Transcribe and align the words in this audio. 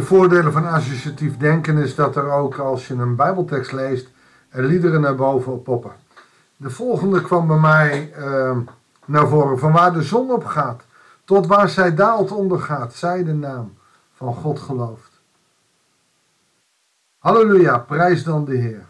de 0.00 0.06
voordelen 0.06 0.52
van 0.52 0.66
associatief 0.66 1.36
denken 1.36 1.76
is 1.76 1.94
dat 1.94 2.16
er 2.16 2.30
ook 2.30 2.56
als 2.58 2.88
je 2.88 2.94
een 2.94 3.16
Bijbeltekst 3.16 3.72
leest, 3.72 4.08
er 4.48 4.64
liederen 4.64 5.00
naar 5.00 5.14
boven 5.14 5.52
op 5.52 5.64
poppen. 5.64 5.92
De 6.56 6.70
volgende 6.70 7.22
kwam 7.22 7.46
bij 7.46 7.58
mij 7.58 8.12
uh, 8.18 8.56
naar 9.04 9.28
voren. 9.28 9.58
Van 9.58 9.72
waar 9.72 9.92
de 9.92 10.02
zon 10.02 10.30
opgaat, 10.30 10.82
tot 11.24 11.46
waar 11.46 11.68
zij 11.68 11.94
daalt 11.94 12.30
ondergaat, 12.30 12.94
zij 12.94 13.24
de 13.24 13.32
naam 13.32 13.72
van 14.12 14.34
God 14.34 14.58
gelooft. 14.58 15.20
Halleluja, 17.18 17.78
prijs 17.78 18.24
dan 18.24 18.44
de 18.44 18.56
Heer. 18.56 18.84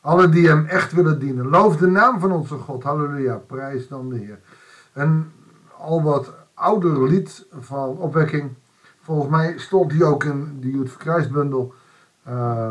Alle 0.00 0.28
die 0.28 0.48
hem 0.48 0.66
echt 0.66 0.92
willen 0.92 1.18
dienen. 1.18 1.48
Loof 1.48 1.76
de 1.76 1.86
naam 1.86 2.20
van 2.20 2.32
onze 2.32 2.56
God. 2.56 2.82
Halleluja, 2.82 3.36
prijs 3.36 3.88
dan 3.88 4.08
de 4.08 4.16
Heer. 4.16 4.38
Een 4.92 5.32
al 5.76 6.02
wat 6.02 6.32
ouder 6.54 7.08
lied 7.08 7.46
van 7.60 7.96
opwekking. 7.96 8.50
Volgens 9.02 9.30
mij 9.30 9.58
stond 9.58 9.90
die 9.90 10.04
ook 10.04 10.24
in 10.24 10.58
de 10.60 10.70
Youth 10.70 10.96
Kruisbundel. 10.96 11.74
Uh, 12.28 12.70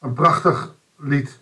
een 0.00 0.12
prachtig 0.12 0.74
lied. 0.96 1.38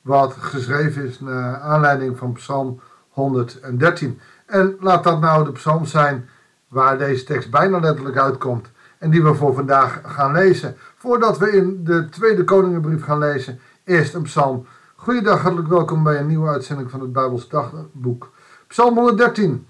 Wat 0.00 0.32
geschreven 0.32 1.06
is 1.06 1.20
naar 1.20 1.60
aanleiding 1.60 2.18
van 2.18 2.32
Psalm 2.32 2.80
113. 3.08 4.20
En 4.46 4.76
laat 4.80 5.04
dat 5.04 5.20
nou 5.20 5.44
de 5.44 5.52
psalm 5.52 5.84
zijn 5.84 6.28
waar 6.68 6.98
deze 6.98 7.24
tekst 7.24 7.50
bijna 7.50 7.78
letterlijk 7.78 8.16
uitkomt. 8.16 8.70
En 8.98 9.10
die 9.10 9.22
we 9.22 9.34
voor 9.34 9.54
vandaag 9.54 10.00
gaan 10.04 10.32
lezen. 10.32 10.76
Voordat 10.96 11.38
we 11.38 11.50
in 11.50 11.84
de 11.84 12.08
tweede 12.08 12.44
Koningenbrief 12.44 13.04
gaan 13.04 13.18
lezen, 13.18 13.60
eerst 13.84 14.14
een 14.14 14.22
psalm. 14.22 14.66
Goeiedag, 14.96 15.40
hartelijk 15.40 15.68
welkom 15.68 16.02
bij 16.02 16.18
een 16.18 16.26
nieuwe 16.26 16.48
uitzending 16.48 16.90
van 16.90 17.00
het 17.00 17.12
Bijbels 17.12 17.48
dagboek. 17.48 18.30
Psalm 18.66 18.94
113. 18.94 19.66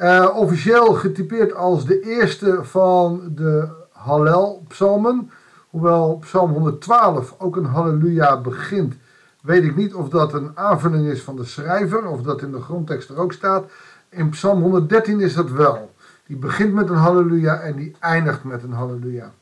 Uh, 0.00 0.28
officieel 0.34 0.92
getypeerd 0.92 1.54
als 1.54 1.84
de 1.84 2.00
eerste 2.00 2.64
van 2.64 3.22
de 3.34 3.68
Hallel-psalmen. 3.92 5.30
Hoewel 5.70 6.18
Psalm 6.20 6.50
112 6.50 7.34
ook 7.38 7.56
een 7.56 7.64
halleluja 7.64 8.40
begint, 8.40 8.94
weet 9.42 9.64
ik 9.64 9.76
niet 9.76 9.94
of 9.94 10.08
dat 10.08 10.32
een 10.32 10.50
aanvulling 10.54 11.06
is 11.06 11.22
van 11.22 11.36
de 11.36 11.44
schrijver 11.44 12.06
of 12.06 12.22
dat 12.22 12.42
in 12.42 12.52
de 12.52 12.60
grondtekst 12.60 13.08
er 13.08 13.18
ook 13.18 13.32
staat. 13.32 13.70
In 14.08 14.28
Psalm 14.28 14.62
113 14.62 15.20
is 15.20 15.34
dat 15.34 15.50
wel. 15.50 15.90
Die 16.26 16.36
begint 16.36 16.74
met 16.74 16.88
een 16.88 16.96
halleluja 16.96 17.60
en 17.60 17.76
die 17.76 17.96
eindigt 17.98 18.44
met 18.44 18.62
een 18.62 18.72
halleluja. 18.72 19.32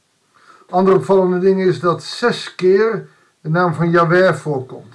Andere 0.69 0.97
opvallende 0.97 1.39
ding 1.39 1.61
is 1.61 1.81
dat 1.81 2.03
zes 2.03 2.55
keer 2.55 3.09
de 3.41 3.49
naam 3.49 3.75
van 3.75 3.91
Yahweh 3.91 4.35
voorkomt. 4.35 4.95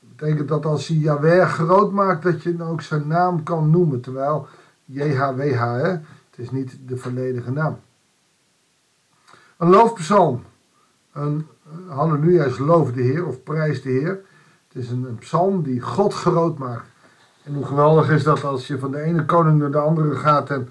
Dat 0.00 0.16
betekent 0.16 0.48
dat 0.48 0.66
als 0.66 0.88
je 0.88 0.98
Yahweh 0.98 1.48
groot 1.48 1.92
maakt, 1.92 2.22
dat 2.22 2.42
je 2.42 2.56
dan 2.56 2.68
ook 2.68 2.82
zijn 2.82 3.06
naam 3.06 3.42
kan 3.42 3.70
noemen. 3.70 4.00
Terwijl 4.00 4.48
JHWH, 4.86 5.60
hè? 5.60 5.88
het 5.88 6.36
is 6.36 6.50
niet 6.50 6.78
de 6.86 6.96
volledige 6.96 7.50
naam. 7.50 7.80
Een 9.56 9.68
loofpsalm. 9.68 10.44
Een 11.12 11.46
halleluja 11.88 12.44
is 12.44 12.58
loof 12.58 12.92
de 12.92 13.02
Heer 13.02 13.26
of 13.26 13.42
prijs 13.42 13.82
de 13.82 13.90
Heer. 13.90 14.24
Het 14.68 14.82
is 14.82 14.90
een, 14.90 15.16
psalm 15.18 15.62
die 15.62 15.80
God 15.80 16.14
groot 16.14 16.58
maakt. 16.58 16.88
En 17.42 17.54
hoe 17.54 17.64
geweldig 17.64 18.10
is 18.10 18.22
dat 18.22 18.44
als 18.44 18.66
je 18.66 18.78
van 18.78 18.90
de 18.90 19.00
ene 19.00 19.24
koning 19.24 19.58
naar 19.58 19.70
de 19.70 19.78
andere 19.78 20.14
gaat 20.14 20.50
en 20.50 20.68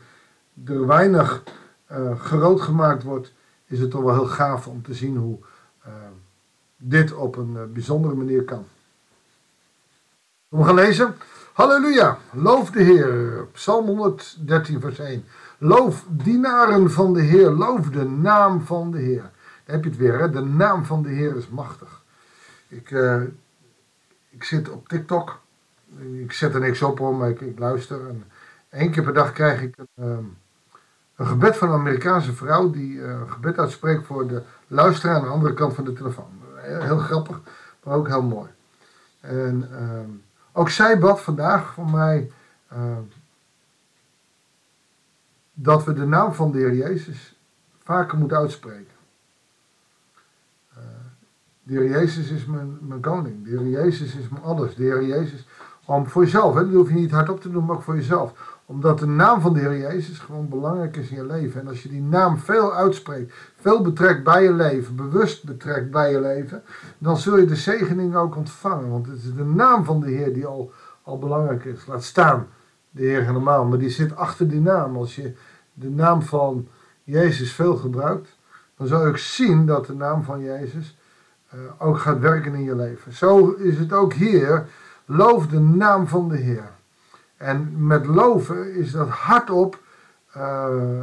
er 0.66 0.88
weinig 0.88 1.44
uh, 1.92 2.20
groot 2.20 2.62
gemaakt 2.62 3.04
wordt, 3.04 3.34
is 3.66 3.80
het 3.80 3.92
toch 3.92 4.02
wel 4.02 4.14
heel 4.14 4.26
gaaf 4.26 4.68
om 4.68 4.82
te 4.82 4.94
zien 4.94 5.18
hoe 5.18 5.38
uh, 5.88 5.94
dit 6.78 7.14
op 7.14 7.36
een 7.36 7.74
bijzondere 7.74 8.16
manier 8.16 8.44
kan. 8.44 8.66
We 10.48 10.64
gaan 10.64 10.76
lezen. 10.76 11.16
Halleluja, 11.56 12.18
loof 12.32 12.72
de 12.72 12.84
Heer. 12.84 13.48
Psalm 13.52 13.86
113, 13.86 14.82
vers 14.82 15.00
1. 15.00 15.26
Loof 15.58 16.06
dienaren 16.10 16.92
van 16.92 17.14
de 17.14 17.22
Heer, 17.22 17.50
loof 17.50 17.90
de 17.90 18.04
naam 18.04 18.62
van 18.62 18.92
de 18.92 18.98
Heer. 18.98 19.22
Daar 19.22 19.76
heb 19.76 19.84
je 19.84 19.90
het 19.90 20.00
weer, 20.00 20.20
hè? 20.20 20.30
de 20.30 20.42
naam 20.42 20.86
van 20.86 21.04
de 21.04 21.10
Heer 21.10 21.36
is 21.36 21.48
machtig. 21.48 22.02
Ik, 22.68 22.92
uh, 22.92 23.22
ik 24.30 24.44
zit 24.44 24.70
op 24.70 24.88
TikTok. 24.88 25.40
Ik 26.22 26.32
zet 26.32 26.54
er 26.54 26.60
niks 26.60 26.82
op 26.82 27.00
hoor, 27.00 27.16
maar 27.16 27.30
ik, 27.30 27.42
ik 27.42 27.60
luister. 27.60 28.08
En 28.08 28.24
één 28.70 28.92
keer 28.92 29.04
per 29.04 29.14
dag 29.14 29.32
krijg 29.32 29.62
ik 29.62 29.76
een, 29.78 30.06
um, 30.10 30.38
een 31.16 31.28
gebed 31.28 31.58
van 31.58 31.68
een 31.68 31.80
Amerikaanse 31.80 32.34
vrouw 32.34 32.70
die 32.70 32.94
uh, 32.94 33.10
een 33.10 33.32
gebed 33.32 33.58
uitspreekt 33.58 34.06
voor 34.06 34.28
de 34.28 34.42
luisteraar 34.68 35.16
aan 35.16 35.24
de 35.24 35.28
andere 35.28 35.54
kant 35.54 35.74
van 35.74 35.86
de 35.86 35.94
telefoon. 35.94 36.42
Heel, 36.56 36.82
heel 36.82 36.98
grappig, 36.98 37.42
maar 37.84 37.96
ook 37.96 38.08
heel 38.08 38.24
mooi. 38.24 38.50
En 39.20 39.70
um, 39.82 40.24
ook 40.58 40.70
zij 40.70 41.00
bad 41.00 41.22
vandaag 41.22 41.74
voor 41.74 41.90
mij 41.90 42.32
uh, 42.74 42.98
dat 45.54 45.84
we 45.84 45.94
de 45.94 46.06
naam 46.06 46.34
van 46.34 46.52
de 46.52 46.58
Heer 46.58 46.76
Jezus 46.76 47.40
vaker 47.84 48.18
moeten 48.18 48.38
uitspreken. 48.38 48.94
Uh, 50.78 50.84
de 51.64 51.74
Heer 51.74 51.90
Jezus 51.90 52.30
is 52.30 52.46
mijn, 52.46 52.78
mijn 52.82 53.02
koning. 53.02 53.44
De 53.44 53.50
Heer 53.50 53.68
Jezus 53.68 54.16
is 54.16 54.30
mijn 54.30 54.44
alles. 54.44 54.76
De 54.76 54.84
Heer 54.84 55.06
Jezus, 55.06 55.48
om 55.86 56.08
voor 56.08 56.24
jezelf, 56.24 56.56
hè, 56.56 56.66
dat 56.66 56.74
hoef 56.74 56.90
je 56.90 56.96
niet 56.96 57.12
hardop 57.12 57.42
te 57.42 57.52
doen, 57.52 57.66
maar 57.66 57.76
ook 57.76 57.84
voor 57.84 57.96
jezelf 57.96 58.55
omdat 58.66 59.00
de 59.00 59.06
naam 59.06 59.42
van 59.42 59.54
de 59.54 59.60
Heer 59.60 59.78
Jezus 59.78 60.20
gewoon 60.20 60.50
belangrijk 60.50 60.98
is 60.98 61.10
in 61.10 61.16
je 61.16 61.26
leven. 61.26 61.62
En 61.62 61.68
als 61.68 61.84
je 61.84 61.90
die 61.90 62.02
naam 62.02 62.38
veel 62.38 62.74
uitspreekt, 62.74 63.34
veel 63.56 63.82
betrekt 63.82 64.24
bij 64.24 64.44
je 64.44 64.54
leven, 64.54 64.96
bewust 64.96 65.44
betrekt 65.44 65.92
bij 65.92 66.12
je 66.12 66.20
leven, 66.20 66.64
dan 66.98 67.18
zul 67.18 67.38
je 67.38 67.46
de 67.46 67.56
zegening 67.56 68.16
ook 68.16 68.36
ontvangen. 68.36 68.90
Want 68.90 69.06
het 69.06 69.18
is 69.18 69.34
de 69.34 69.44
naam 69.44 69.84
van 69.84 70.00
de 70.00 70.10
Heer 70.10 70.34
die 70.34 70.46
al, 70.46 70.72
al 71.04 71.20
belangrijk 71.20 71.66
is. 71.66 71.86
Laat 71.86 72.04
staan, 72.04 72.48
de 72.90 73.02
Heer 73.02 73.26
helemaal. 73.26 73.66
Maar 73.66 73.78
die 73.78 73.90
zit 73.90 74.16
achter 74.16 74.48
die 74.48 74.62
naam. 74.62 74.98
Als 74.98 75.16
je 75.16 75.34
de 75.74 75.90
naam 75.90 76.22
van 76.22 76.68
Jezus 77.04 77.54
veel 77.54 77.76
gebruikt, 77.76 78.38
dan 78.78 78.88
zal 78.88 79.02
je 79.02 79.08
ook 79.08 79.18
zien 79.18 79.66
dat 79.66 79.86
de 79.86 79.96
naam 79.96 80.24
van 80.24 80.42
Jezus 80.42 80.98
uh, 81.54 81.60
ook 81.78 82.00
gaat 82.00 82.20
werken 82.20 82.54
in 82.54 82.64
je 82.64 82.76
leven. 82.76 83.14
Zo 83.14 83.50
is 83.52 83.78
het 83.78 83.94
ook 83.94 84.14
hier. 84.14 84.66
Loof 85.06 85.48
de 85.48 85.60
naam 85.60 86.08
van 86.08 86.30
de 86.30 86.38
Heer. 86.38 86.75
En 87.46 87.88
met 87.88 88.06
loven 88.06 88.74
is 88.74 88.92
dat 88.92 89.10
hardop, 89.10 89.80
uh, 90.38 91.02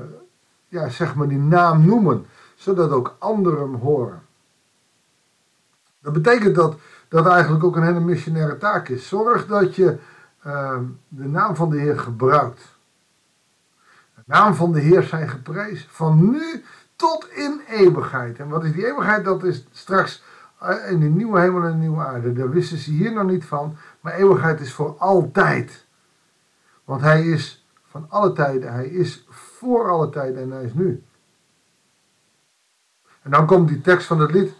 ja, 0.68 0.88
zeg 0.88 1.14
maar 1.14 1.28
die 1.28 1.38
naam 1.38 1.86
noemen, 1.86 2.26
zodat 2.54 2.90
ook 2.90 3.16
anderen 3.18 3.60
hem 3.60 3.74
horen. 3.74 4.22
Dat 6.00 6.12
betekent 6.12 6.54
dat 6.54 6.76
dat 7.08 7.26
eigenlijk 7.26 7.64
ook 7.64 7.76
een 7.76 7.82
hele 7.82 8.00
missionaire 8.00 8.58
taak 8.58 8.88
is. 8.88 9.08
Zorg 9.08 9.46
dat 9.46 9.76
je 9.76 9.98
uh, 10.46 10.78
de 11.08 11.28
naam 11.28 11.56
van 11.56 11.70
de 11.70 11.78
Heer 11.78 11.98
gebruikt. 11.98 12.76
De 14.14 14.22
naam 14.26 14.54
van 14.54 14.72
de 14.72 14.80
Heer 14.80 15.02
zijn 15.02 15.28
geprezen. 15.28 15.88
Van 15.90 16.30
nu 16.30 16.64
tot 16.96 17.28
in 17.30 17.60
eeuwigheid. 17.68 18.38
En 18.38 18.48
wat 18.48 18.64
is 18.64 18.72
die 18.72 18.86
eeuwigheid? 18.86 19.24
Dat 19.24 19.44
is 19.44 19.66
straks 19.72 20.22
uh, 20.62 20.90
in 20.90 21.00
de 21.00 21.06
nieuwe 21.06 21.40
hemel 21.40 21.62
en 21.62 21.70
de 21.70 21.76
nieuwe 21.78 22.04
aarde. 22.04 22.32
Daar 22.32 22.50
wisten 22.50 22.78
ze 22.78 22.90
hier 22.90 23.12
nog 23.12 23.24
niet 23.24 23.44
van. 23.44 23.76
Maar 24.00 24.14
eeuwigheid 24.14 24.60
is 24.60 24.72
voor 24.72 24.96
altijd. 24.98 25.90
Want 26.92 27.04
hij 27.04 27.26
is 27.26 27.64
van 27.82 28.06
alle 28.08 28.32
tijden, 28.32 28.72
hij 28.72 28.86
is 28.86 29.24
voor 29.28 29.90
alle 29.90 30.10
tijden 30.10 30.42
en 30.42 30.50
hij 30.50 30.64
is 30.64 30.72
nu. 30.74 31.04
En 33.22 33.30
dan 33.30 33.46
komt 33.46 33.68
die 33.68 33.80
tekst 33.80 34.06
van 34.06 34.20
het 34.20 34.30
lied. 34.32 34.52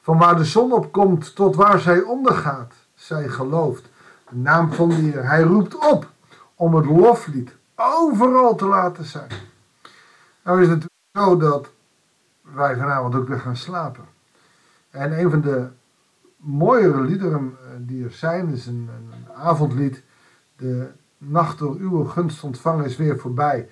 Van 0.00 0.18
waar 0.18 0.36
de 0.36 0.44
zon 0.44 0.72
opkomt 0.72 1.34
tot 1.34 1.56
waar 1.56 1.78
zij 1.78 2.00
ondergaat, 2.00 2.74
zij 2.94 3.28
gelooft. 3.28 3.88
De 4.28 4.36
naam 4.36 4.72
van 4.72 4.88
de 4.88 4.94
Heer. 4.94 5.28
Hij 5.28 5.42
roept 5.42 5.90
op 5.90 6.10
om 6.54 6.74
het 6.74 6.86
loflied 6.86 7.56
overal 7.74 8.54
te 8.54 8.66
laten 8.66 9.04
zijn. 9.04 9.30
Nou 10.42 10.62
is 10.62 10.68
het 10.68 10.84
zo 11.12 11.36
dat 11.36 11.70
wij 12.40 12.76
vanavond 12.76 13.14
ook 13.14 13.28
weer 13.28 13.40
gaan 13.40 13.56
slapen. 13.56 14.04
En 14.90 15.18
een 15.18 15.30
van 15.30 15.40
de 15.40 15.68
mooiere 16.36 17.00
liederen 17.00 17.56
eh, 17.60 17.70
die 17.78 18.04
er 18.04 18.12
zijn 18.12 18.48
is 18.48 18.66
een, 18.66 18.90
een 18.96 19.32
avondlied. 19.34 20.02
De 20.56 20.92
nacht 21.30 21.58
door 21.58 21.76
uw 21.76 22.04
gunst 22.04 22.42
ontvangen 22.42 22.84
is 22.84 22.96
weer 22.96 23.18
voorbij. 23.18 23.68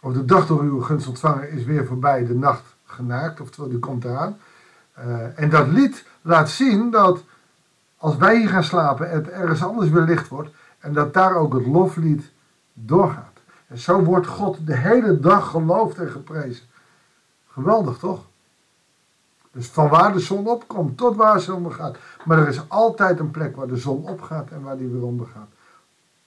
Of 0.00 0.12
de 0.12 0.24
dag 0.24 0.46
door 0.46 0.60
uw 0.60 0.80
gunst 0.80 1.06
ontvangen 1.06 1.50
is 1.50 1.64
weer 1.64 1.86
voorbij, 1.86 2.26
de 2.26 2.34
nacht 2.34 2.76
genaakt, 2.84 3.40
oftewel 3.40 3.70
die 3.70 3.78
komt 3.78 4.04
eraan. 4.04 4.38
Uh, 4.98 5.40
en 5.40 5.50
dat 5.50 5.66
lied 5.66 6.06
laat 6.22 6.50
zien 6.50 6.90
dat 6.90 7.24
als 7.96 8.16
wij 8.16 8.38
hier 8.38 8.48
gaan 8.48 8.64
slapen, 8.64 9.10
het 9.10 9.28
ergens 9.28 9.62
anders 9.62 9.90
weer 9.90 10.02
licht 10.02 10.28
wordt 10.28 10.50
en 10.78 10.92
dat 10.92 11.14
daar 11.14 11.34
ook 11.34 11.54
het 11.54 11.66
loflied 11.66 12.30
doorgaat. 12.72 13.40
En 13.66 13.78
zo 13.78 14.02
wordt 14.02 14.26
God 14.26 14.66
de 14.66 14.76
hele 14.76 15.20
dag 15.20 15.50
geloofd 15.50 15.98
en 15.98 16.10
geprezen. 16.10 16.66
Geweldig 17.46 17.98
toch? 17.98 18.24
Dus 19.52 19.66
van 19.66 19.88
waar 19.88 20.12
de 20.12 20.20
zon 20.20 20.46
opkomt 20.46 20.96
tot 20.96 21.16
waar 21.16 21.40
ze 21.40 21.54
ondergaat. 21.54 21.96
Maar 22.24 22.38
er 22.38 22.48
is 22.48 22.68
altijd 22.68 23.18
een 23.18 23.30
plek 23.30 23.56
waar 23.56 23.66
de 23.66 23.76
zon 23.76 24.08
opgaat 24.08 24.50
en 24.50 24.62
waar 24.62 24.76
die 24.76 24.88
weer 24.88 25.02
ondergaat. 25.02 25.48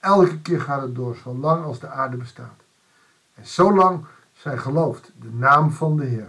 Elke 0.00 0.40
keer 0.40 0.60
gaat 0.60 0.82
het 0.82 0.94
door, 0.94 1.16
zolang 1.16 1.64
als 1.64 1.80
de 1.80 1.88
aarde 1.88 2.16
bestaat. 2.16 2.60
En 3.34 3.46
zolang 3.46 4.04
zij 4.32 4.58
gelooft 4.58 5.12
de 5.20 5.30
naam 5.32 5.70
van 5.70 5.96
de 5.96 6.04
Heer. 6.04 6.28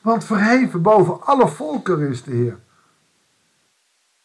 Want 0.00 0.24
verheven 0.24 0.82
boven 0.82 1.22
alle 1.22 1.48
volkeren 1.48 2.08
is 2.08 2.22
de 2.22 2.32
Heer. 2.32 2.58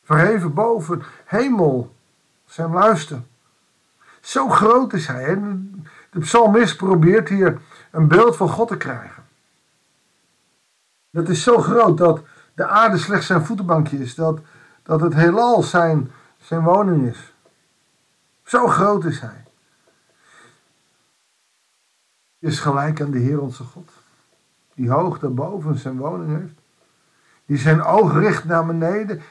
Verheven 0.04 0.54
boven 0.54 1.04
hemel, 1.26 1.96
zijn 2.46 2.72
luister. 2.72 3.22
Zo 4.22 4.50
groot 4.50 4.94
is 4.94 5.08
hij. 5.08 5.26
En 5.26 5.86
De 6.10 6.20
psalmist 6.20 6.78
probeert 6.78 7.30
hier 7.30 7.62
een 7.92 8.08
beeld 8.08 8.36
van 8.36 8.50
God 8.50 8.68
te 8.68 8.78
krijgen. 8.78 9.24
Dat 11.10 11.30
is 11.30 11.44
zo 11.44 11.58
groot 11.58 11.98
dat 11.98 12.22
de 12.54 12.68
aarde 12.68 12.98
slechts 12.98 13.26
zijn 13.26 13.46
voetenbankje 13.46 13.98
is. 13.98 14.16
Dat, 14.16 14.40
dat 14.84 15.02
het 15.02 15.14
heelal 15.14 15.64
zijn, 15.64 16.12
zijn 16.38 16.62
woning 16.62 17.08
is. 17.08 17.34
Zo 18.50 18.68
groot 18.68 19.06
is 19.06 19.20
hij. 19.20 19.44
Is 22.40 22.60
gelijk 22.60 23.02
aan 23.02 23.12
de 23.12 23.18
Heer 23.18 23.42
onze 23.42 23.64
God. 23.64 23.92
Die 24.74 24.90
hoog 24.90 25.20
daarboven 25.20 25.78
zijn 25.78 25.98
woning 25.98 26.38
heeft. 26.40 26.54
Die 27.46 27.58
zijn 27.58 27.84
oog 27.84 28.14
richt 28.14 28.46
naar 28.46 28.66
beneden. 28.66 29.22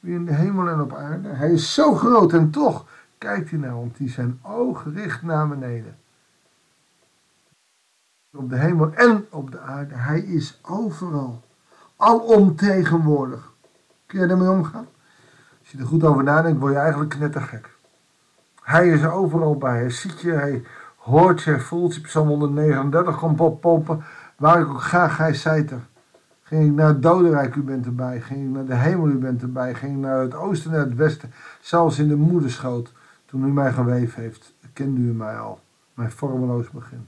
Wie 0.00 0.14
in 0.14 0.24
de 0.24 0.34
hemel 0.34 0.68
en 0.68 0.80
op 0.80 0.94
aarde. 0.94 1.28
Hij 1.28 1.52
is 1.52 1.74
zo 1.74 1.94
groot 1.94 2.32
en 2.32 2.50
toch 2.50 2.86
kijkt 3.18 3.50
hij 3.50 3.58
naar 3.58 3.76
ons. 3.76 3.96
Die 3.96 4.10
zijn 4.10 4.38
oog 4.42 4.84
richt 4.94 5.22
naar 5.22 5.48
beneden. 5.48 5.98
Op 8.32 8.48
de 8.48 8.56
hemel 8.56 8.92
en 8.92 9.26
op 9.30 9.50
de 9.50 9.60
aarde. 9.60 9.94
Hij 9.94 10.20
is 10.20 10.58
overal. 10.62 11.42
Alomtegenwoordig. 11.96 13.52
Kun 14.06 14.20
je 14.20 14.26
ermee 14.26 14.50
omgaan? 14.50 14.88
Als 15.58 15.70
je 15.70 15.78
er 15.78 15.86
goed 15.86 16.04
over 16.04 16.22
nadenkt, 16.22 16.60
word 16.60 16.72
je 16.72 16.78
eigenlijk 16.78 17.10
knettergek. 17.10 17.73
Hij 18.64 18.88
is 18.88 19.04
overal 19.04 19.56
bij. 19.56 19.78
Hij 19.78 19.90
ziet 19.90 20.20
je, 20.20 20.32
hij 20.32 20.62
hoort 20.96 21.42
je, 21.42 21.50
hij 21.50 21.60
voelt 21.60 21.94
je. 21.94 22.00
Psalm 22.00 22.28
139 22.28 23.18
komt 23.18 23.40
oppoppen. 23.40 24.04
Waar 24.36 24.60
ik 24.60 24.68
ook 24.68 24.80
ga, 24.80 25.08
hij 25.08 25.34
zijt 25.34 25.70
er. 25.70 25.86
Ging 26.42 26.66
ik 26.66 26.72
naar 26.72 26.88
het 26.88 27.02
dodenrijk, 27.02 27.54
u 27.54 27.62
bent 27.62 27.86
erbij. 27.86 28.20
Ging 28.20 28.46
ik 28.46 28.54
naar 28.54 28.64
de 28.64 28.74
hemel, 28.74 29.08
u 29.08 29.16
bent 29.16 29.42
erbij. 29.42 29.74
Ging 29.74 29.92
ik 29.92 29.98
naar 29.98 30.20
het 30.20 30.34
oosten, 30.34 30.70
naar 30.70 30.80
het 30.80 30.94
westen. 30.94 31.32
Zelfs 31.60 31.98
in 31.98 32.08
de 32.08 32.16
moederschoot, 32.16 32.92
toen 33.26 33.44
u 33.48 33.52
mij 33.52 33.72
geweven 33.72 34.22
heeft, 34.22 34.54
kende 34.72 35.00
u 35.00 35.12
mij 35.12 35.38
al. 35.38 35.60
Mijn 35.94 36.10
vormeloos 36.10 36.70
begin. 36.70 37.06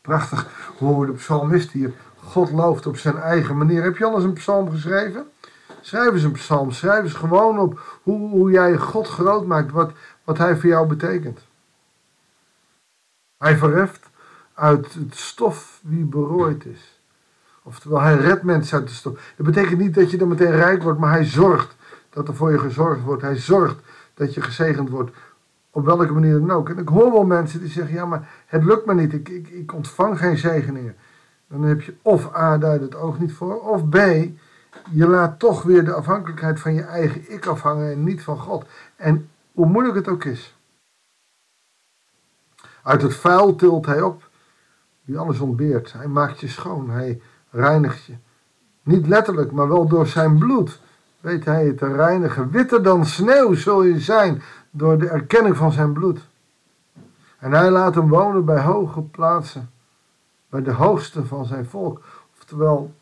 Prachtig 0.00 0.72
hoe 0.78 1.00
we 1.00 1.06
de 1.06 1.12
psalmist 1.12 1.70
hier 1.70 1.92
God 2.16 2.50
looft 2.50 2.86
op 2.86 2.96
zijn 2.96 3.16
eigen 3.16 3.56
manier. 3.56 3.82
Heb 3.82 3.96
je 3.96 4.04
al 4.04 4.14
eens 4.14 4.24
een 4.24 4.32
psalm 4.32 4.70
geschreven? 4.70 5.26
Schrijf 5.82 6.12
eens 6.12 6.22
een 6.22 6.32
psalm. 6.32 6.70
Schrijf 6.70 7.02
eens 7.02 7.12
gewoon 7.12 7.58
op 7.58 8.00
hoe, 8.02 8.28
hoe 8.28 8.50
jij 8.50 8.76
God 8.76 9.08
groot 9.08 9.46
maakt. 9.46 9.72
Wat, 9.72 9.92
wat 10.24 10.38
hij 10.38 10.56
voor 10.56 10.68
jou 10.68 10.86
betekent. 10.86 11.40
Hij 13.38 13.56
verheft 13.56 14.10
uit 14.54 14.94
het 14.94 15.16
stof 15.16 15.80
wie 15.82 16.04
berooid 16.04 16.64
is. 16.64 17.00
Oftewel, 17.62 18.00
hij 18.00 18.16
redt 18.16 18.42
mensen 18.42 18.78
uit 18.78 18.88
de 18.88 18.94
stof. 18.94 19.32
Dat 19.36 19.46
betekent 19.46 19.78
niet 19.78 19.94
dat 19.94 20.10
je 20.10 20.16
dan 20.16 20.28
meteen 20.28 20.56
rijk 20.56 20.82
wordt, 20.82 20.98
maar 20.98 21.10
hij 21.10 21.24
zorgt 21.24 21.76
dat 22.10 22.28
er 22.28 22.34
voor 22.34 22.50
je 22.50 22.58
gezorgd 22.58 23.02
wordt. 23.02 23.22
Hij 23.22 23.36
zorgt 23.36 23.80
dat 24.14 24.34
je 24.34 24.40
gezegend 24.40 24.88
wordt. 24.88 25.10
Op 25.70 25.84
welke 25.84 26.12
manier 26.12 26.38
dan 26.38 26.50
ook. 26.50 26.68
En 26.68 26.78
ik 26.78 26.88
hoor 26.88 27.12
wel 27.12 27.24
mensen 27.24 27.60
die 27.60 27.70
zeggen: 27.70 27.94
ja, 27.94 28.06
maar 28.06 28.28
het 28.46 28.64
lukt 28.64 28.86
me 28.86 28.94
niet. 28.94 29.12
Ik, 29.12 29.28
ik, 29.28 29.48
ik 29.48 29.74
ontvang 29.74 30.18
geen 30.18 30.38
zegeningen. 30.38 30.96
Dan 31.48 31.62
heb 31.62 31.82
je 31.82 31.94
of 32.02 32.36
A, 32.36 32.58
daar 32.58 32.80
het 32.80 32.94
oog 32.94 33.18
niet 33.18 33.32
voor. 33.32 33.60
Of 33.60 33.88
B, 33.88 33.96
je 34.90 35.06
laat 35.08 35.38
toch 35.38 35.62
weer 35.62 35.84
de 35.84 35.92
afhankelijkheid 35.92 36.60
van 36.60 36.74
je 36.74 36.82
eigen 36.82 37.32
ik 37.32 37.46
afhangen 37.46 37.92
en 37.92 38.04
niet 38.04 38.22
van 38.22 38.38
God. 38.38 38.64
En 38.96 39.30
hoe 39.52 39.66
moeilijk 39.66 39.96
het 39.96 40.08
ook 40.08 40.24
is. 40.24 40.56
Uit 42.82 43.02
het 43.02 43.16
vuil 43.16 43.56
tilt 43.56 43.86
hij 43.86 44.02
op, 44.02 44.28
die 45.04 45.18
alles 45.18 45.40
ontbeert. 45.40 45.92
Hij 45.92 46.06
maakt 46.06 46.40
je 46.40 46.48
schoon, 46.48 46.90
hij 46.90 47.20
reinigt 47.50 48.04
je. 48.04 48.14
Niet 48.82 49.06
letterlijk, 49.06 49.52
maar 49.52 49.68
wel 49.68 49.88
door 49.88 50.06
zijn 50.06 50.38
bloed. 50.38 50.80
Weet 51.20 51.44
hij 51.44 51.66
het 51.66 51.78
te 51.78 51.92
reinigen. 51.92 52.50
Witter 52.50 52.82
dan 52.82 53.06
sneeuw 53.06 53.54
zul 53.54 53.82
je 53.82 54.00
zijn 54.00 54.42
door 54.70 54.98
de 54.98 55.08
erkenning 55.08 55.56
van 55.56 55.72
zijn 55.72 55.92
bloed. 55.92 56.20
En 57.38 57.52
hij 57.52 57.70
laat 57.70 57.94
hem 57.94 58.08
wonen 58.08 58.44
bij 58.44 58.62
hoge 58.62 59.00
plaatsen, 59.00 59.70
bij 60.48 60.62
de 60.62 60.72
hoogste 60.72 61.24
van 61.24 61.44
zijn 61.44 61.66
volk. 61.66 62.04
Oftewel, 62.38 62.94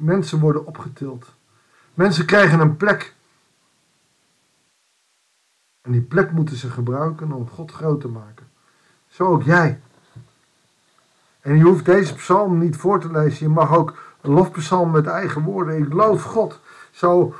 mensen 0.00 0.40
worden 0.40 0.66
opgetild. 0.66 1.26
Mensen 1.94 2.26
krijgen 2.26 2.60
een 2.60 2.76
plek. 2.76 3.14
En 5.82 5.92
die 5.92 6.00
plek 6.00 6.30
moeten 6.32 6.56
ze 6.56 6.70
gebruiken 6.70 7.32
om 7.32 7.48
God 7.48 7.72
groot 7.72 8.00
te 8.00 8.08
maken. 8.08 8.48
Zo 9.08 9.24
ook 9.24 9.42
jij. 9.42 9.80
En 11.40 11.56
je 11.56 11.62
hoeft 11.62 11.84
deze 11.84 12.14
psalm 12.14 12.58
niet 12.58 12.76
voor 12.76 13.00
te 13.00 13.10
lezen. 13.10 13.46
Je 13.46 13.52
mag 13.52 13.76
ook 13.76 13.94
een 14.20 14.30
lofpsalm 14.30 14.90
met 14.90 15.06
eigen 15.06 15.42
woorden. 15.42 15.78
Ik 15.78 15.92
loof 15.92 16.22
God. 16.22 16.60
Zo, 16.90 17.34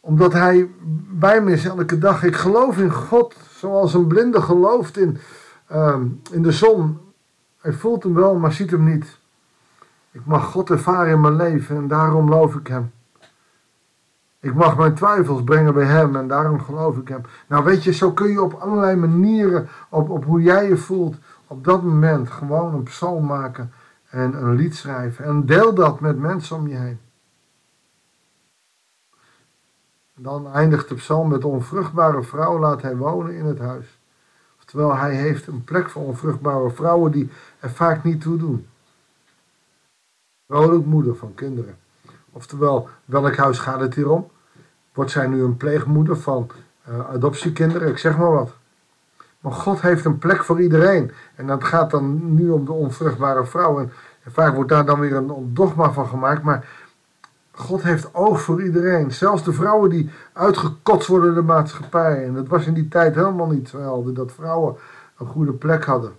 omdat 0.00 0.32
hij 0.32 0.70
bij 1.10 1.42
me 1.42 1.52
is 1.52 1.64
elke 1.64 1.98
dag. 1.98 2.22
Ik 2.22 2.36
geloof 2.36 2.78
in 2.78 2.92
God 2.92 3.36
zoals 3.50 3.94
een 3.94 4.06
blinde 4.06 4.42
gelooft 4.42 4.96
in, 4.96 5.18
ehm, 5.66 6.06
in 6.30 6.42
de 6.42 6.52
zon. 6.52 6.98
Hij 7.60 7.72
voelt 7.72 8.02
hem 8.02 8.14
wel, 8.14 8.34
maar 8.34 8.52
ziet 8.52 8.70
hem 8.70 8.84
niet. 8.84 9.18
Ik 10.12 10.26
mag 10.26 10.44
God 10.44 10.70
ervaren 10.70 11.12
in 11.12 11.20
mijn 11.20 11.36
leven 11.36 11.76
en 11.76 11.88
daarom 11.88 12.28
loof 12.28 12.54
ik 12.54 12.66
hem. 12.66 12.92
Ik 14.40 14.54
mag 14.54 14.76
mijn 14.76 14.94
twijfels 14.94 15.44
brengen 15.44 15.74
bij 15.74 15.84
hem 15.84 16.16
en 16.16 16.28
daarom 16.28 16.60
geloof 16.60 16.96
ik 16.96 17.08
hem. 17.08 17.22
Nou 17.46 17.64
weet 17.64 17.84
je, 17.84 17.92
zo 17.92 18.12
kun 18.12 18.30
je 18.30 18.42
op 18.42 18.54
allerlei 18.54 18.96
manieren, 18.96 19.68
op, 19.88 20.10
op 20.10 20.24
hoe 20.24 20.42
jij 20.42 20.68
je 20.68 20.76
voelt, 20.76 21.16
op 21.46 21.64
dat 21.64 21.82
moment 21.82 22.30
gewoon 22.30 22.74
een 22.74 22.82
psalm 22.82 23.26
maken 23.26 23.72
en 24.10 24.42
een 24.42 24.54
lied 24.54 24.76
schrijven. 24.76 25.24
En 25.24 25.46
deel 25.46 25.74
dat 25.74 26.00
met 26.00 26.18
mensen 26.18 26.56
om 26.56 26.68
je 26.68 26.76
heen. 26.76 27.00
Dan 30.14 30.52
eindigt 30.52 30.88
de 30.88 30.94
psalm 30.94 31.28
met 31.28 31.44
onvruchtbare 31.44 32.22
vrouw 32.22 32.58
laat 32.58 32.82
hij 32.82 32.96
wonen 32.96 33.34
in 33.34 33.44
het 33.44 33.58
huis. 33.58 33.98
Oftewel, 34.58 34.96
hij 34.96 35.14
heeft 35.14 35.46
een 35.46 35.64
plek 35.64 35.88
voor 35.88 36.02
onvruchtbare 36.02 36.70
vrouwen 36.70 37.12
die 37.12 37.30
er 37.60 37.70
vaak 37.70 38.04
niet 38.04 38.20
toe 38.20 38.36
doen. 38.36 38.66
Vrouwelijk 40.50 40.86
moeder 40.86 41.16
van 41.16 41.34
kinderen. 41.34 41.76
Oftewel, 42.32 42.88
welk 43.04 43.36
huis 43.36 43.58
gaat 43.58 43.80
het 43.80 43.94
hier 43.94 44.10
om? 44.10 44.30
Wordt 44.92 45.10
zij 45.10 45.26
nu 45.26 45.42
een 45.42 45.56
pleegmoeder 45.56 46.16
van 46.16 46.50
uh, 46.88 47.08
adoptiekinderen? 47.08 47.88
Ik 47.88 47.98
zeg 47.98 48.18
maar 48.18 48.32
wat. 48.32 48.52
Maar 49.40 49.52
God 49.52 49.80
heeft 49.80 50.04
een 50.04 50.18
plek 50.18 50.44
voor 50.44 50.60
iedereen. 50.60 51.12
En 51.34 51.46
dat 51.46 51.64
gaat 51.64 51.90
dan 51.90 52.34
nu 52.34 52.50
om 52.50 52.64
de 52.64 52.72
onvruchtbare 52.72 53.44
vrouw. 53.44 53.78
En, 53.78 53.92
vaak 54.26 54.54
wordt 54.54 54.70
daar 54.70 54.84
dan 54.84 55.00
weer 55.00 55.16
een 55.16 55.50
dogma 55.54 55.92
van 55.92 56.06
gemaakt. 56.06 56.42
Maar 56.42 56.68
God 57.50 57.82
heeft 57.82 58.14
oog 58.14 58.40
voor 58.40 58.62
iedereen. 58.62 59.12
Zelfs 59.12 59.44
de 59.44 59.52
vrouwen 59.52 59.90
die 59.90 60.10
uitgekotst 60.32 61.08
worden 61.08 61.34
de 61.34 61.42
maatschappij. 61.42 62.24
En 62.24 62.34
dat 62.34 62.48
was 62.48 62.66
in 62.66 62.74
die 62.74 62.88
tijd 62.88 63.14
helemaal 63.14 63.50
niet 63.50 63.68
zo 63.68 63.78
helder. 63.78 64.14
Dat 64.14 64.32
vrouwen 64.32 64.76
een 65.18 65.26
goede 65.26 65.52
plek 65.52 65.84
hadden. 65.84 66.12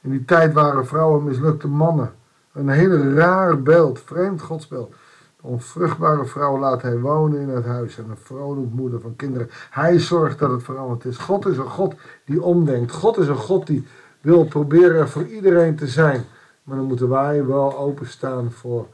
In 0.00 0.10
die 0.10 0.24
tijd 0.24 0.52
waren 0.52 0.86
vrouwen 0.86 1.24
mislukte 1.24 1.68
mannen. 1.68 2.18
Een 2.52 2.68
hele 2.68 3.14
raar 3.14 3.62
beeld, 3.62 4.00
vreemd 4.00 4.42
godsbeeld. 4.42 4.94
De 5.36 5.46
onvruchtbare 5.46 6.24
vrouw 6.24 6.58
laat 6.58 6.82
hij 6.82 6.98
wonen 6.98 7.40
in 7.40 7.48
het 7.48 7.64
huis 7.64 7.98
en 7.98 8.10
een 8.10 8.16
vrolijk 8.16 8.72
moeder 8.72 9.00
van 9.00 9.16
kinderen. 9.16 9.50
Hij 9.70 9.98
zorgt 9.98 10.38
dat 10.38 10.50
het 10.50 10.62
veranderd 10.62 11.04
is. 11.04 11.16
God 11.16 11.46
is 11.46 11.56
een 11.56 11.70
God 11.70 11.94
die 12.24 12.42
omdenkt. 12.42 12.92
God 12.92 13.18
is 13.18 13.28
een 13.28 13.36
God 13.36 13.66
die 13.66 13.86
wil 14.20 14.44
proberen 14.44 15.08
voor 15.08 15.26
iedereen 15.26 15.76
te 15.76 15.86
zijn. 15.86 16.24
Maar 16.62 16.76
dan 16.76 16.86
moeten 16.86 17.08
wij 17.08 17.46
wel 17.46 17.78
openstaan 17.78 18.50
voor 18.52 18.86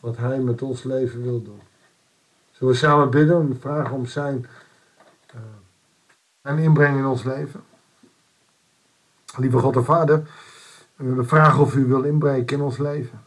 wat 0.00 0.16
hij 0.16 0.38
met 0.38 0.62
ons 0.62 0.82
leven 0.82 1.22
wil 1.22 1.42
doen. 1.42 1.60
Zullen 2.52 2.72
we 2.72 2.78
samen 2.78 3.10
bidden 3.10 3.40
en 3.40 3.58
vragen 3.60 3.94
om 3.94 4.06
zijn, 4.06 4.46
uh, 5.34 5.40
zijn 6.42 6.58
inbreng 6.58 6.98
in 6.98 7.06
ons 7.06 7.22
leven? 7.22 7.62
Lieve 9.36 9.58
God 9.58 9.76
en 9.76 9.84
Vader, 9.84 10.28
we 10.96 11.08
willen 11.08 11.26
vragen 11.26 11.60
of 11.60 11.74
u 11.74 11.86
wil 11.86 12.02
inbreken 12.02 12.56
in 12.56 12.62
ons 12.62 12.78
leven. 12.78 13.20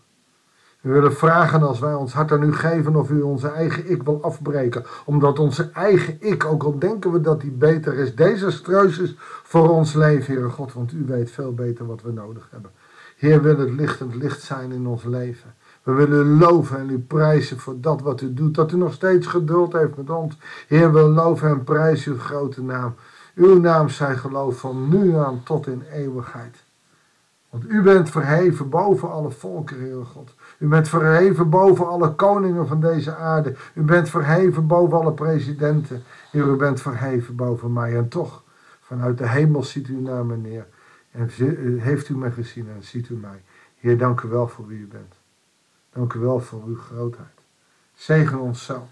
We 0.82 0.92
willen 0.92 1.14
vragen 1.14 1.64
als 1.64 1.80
wij 1.80 1.94
ons 1.94 2.14
hart 2.14 2.32
aan 2.32 2.44
u 2.44 2.54
geven 2.54 2.96
of 2.96 3.10
u 3.10 3.22
onze 3.22 3.48
eigen 3.48 3.90
ik 3.90 4.04
wil 4.04 4.24
afbreken. 4.24 4.86
Omdat 5.06 5.40
onze 5.40 5.70
eigen 5.74 6.18
ik, 6.20 6.46
ook 6.46 6.64
al 6.64 6.80
denken 6.80 7.12
we 7.12 7.22
dat 7.22 7.42
die 7.42 7.52
beter 7.52 7.94
is, 7.94 8.16
desastreus 8.16 9.00
is 9.00 9.16
voor 9.44 9.70
ons 9.70 9.94
leven, 9.94 10.34
Heere 10.34 10.50
God. 10.50 10.74
Want 10.74 10.94
u 10.94 11.06
weet 11.08 11.32
veel 11.32 11.54
beter 11.54 11.86
wat 11.86 12.02
we 12.02 12.12
nodig 12.12 12.48
hebben. 12.52 12.72
Heer, 13.18 13.42
wil 13.42 13.58
het 13.58 13.70
lichtend 13.70 14.16
licht 14.16 14.42
zijn 14.42 14.72
in 14.72 14.88
ons 14.88 15.04
leven. 15.04 15.54
We 15.84 15.92
willen 15.92 16.26
u 16.26 16.40
loven 16.40 16.80
en 16.80 16.90
u 16.90 17.00
prijzen 17.00 17.60
voor 17.60 17.82
dat 17.82 18.02
wat 18.02 18.22
u 18.22 18.34
doet. 18.34 18.56
Dat 18.56 18.72
u 18.72 18.78
nog 18.78 18.94
steeds 18.94 19.28
geduld 19.28 19.74
heeft 19.74 19.98
met 19.98 20.10
ons. 20.10 20.38
Heer, 20.68 20.94
we 20.94 21.00
loven 21.00 21.50
en 21.50 21.64
prijzen 21.64 22.12
uw 22.12 22.20
grote 22.20 22.64
naam. 22.64 22.96
Uw 23.36 23.60
naam 23.60 23.90
zij 23.90 24.16
geloof 24.16 24.60
van 24.60 24.90
nu 24.90 25.16
aan 25.16 25.42
tot 25.44 25.68
in 25.68 25.84
eeuwigheid. 25.94 26.68
Want 27.50 27.70
u 27.70 27.82
bent 27.82 28.10
verheven 28.10 28.70
boven 28.70 29.12
alle 29.12 29.32
volken, 29.32 29.80
Heer 29.80 30.06
God. 30.06 30.36
U 30.58 30.68
bent 30.68 30.90
verheven 30.90 31.50
boven 31.50 31.88
alle 31.88 32.16
koningen 32.16 32.68
van 32.68 32.82
deze 32.82 33.16
aarde. 33.16 33.56
U 33.74 33.82
bent 33.82 34.10
verheven 34.10 34.68
boven 34.68 34.98
alle 34.98 35.14
presidenten. 35.14 36.04
Heer, 36.32 36.48
u 36.48 36.56
bent 36.56 36.82
verheven 36.82 37.36
boven 37.36 37.74
mij. 37.74 37.98
En 37.98 38.08
toch, 38.08 38.44
vanuit 38.80 39.18
de 39.18 39.28
hemel 39.28 39.64
ziet 39.64 39.88
u 39.88 40.02
naar 40.02 40.26
me 40.26 40.38
neer. 40.38 40.68
En 41.12 41.30
heeft 41.80 42.10
u 42.10 42.18
mij 42.18 42.32
gezien 42.32 42.70
en 42.70 42.84
ziet 42.84 43.10
u 43.10 43.16
mij. 43.16 43.44
Heer, 43.80 43.98
dank 43.98 44.22
u 44.22 44.28
wel 44.28 44.48
voor 44.48 44.68
wie 44.68 44.80
u 44.80 44.88
bent. 44.88 45.16
Dank 45.94 46.14
u 46.14 46.20
wel 46.20 46.40
voor 46.40 46.64
uw 46.66 46.78
grootheid. 46.78 47.28
Zegen 47.94 48.40
ons 48.40 48.66
zo. 48.66 48.88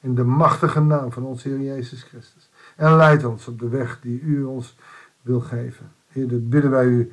In 0.00 0.14
de 0.14 0.24
machtige 0.24 0.80
naam 0.80 1.12
van 1.12 1.24
onze 1.24 1.48
Heer 1.48 1.60
Jezus 1.60 2.02
Christus. 2.02 2.50
En 2.76 2.96
leid 2.96 3.24
ons 3.24 3.48
op 3.48 3.58
de 3.58 3.68
weg 3.68 4.00
die 4.00 4.20
u 4.20 4.42
ons 4.42 4.76
wil 5.22 5.40
geven. 5.40 5.92
Heer, 6.08 6.28
dat 6.28 6.48
bidden 6.48 6.70
wij 6.70 6.86
u 6.86 7.12